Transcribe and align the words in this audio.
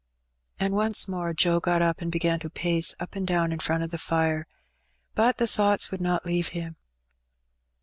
''And 0.59 0.73
once 0.73 1.07
more 1.07 1.31
Joe 1.31 1.59
got 1.59 1.83
up 1.83 2.01
and 2.01 2.11
began 2.11 2.39
to 2.39 2.49
pace 2.49 2.95
up 2.99 3.15
and 3.15 3.27
down 3.27 3.51
in 3.53 3.59
front 3.59 3.83
of 3.83 3.91
the 3.91 3.99
fire; 3.99 4.47
but 5.13 5.37
the 5.37 5.45
thoughts 5.45 5.91
would 5.91 6.01
not 6.01 6.25
leave 6.25 6.47
him. 6.57 6.75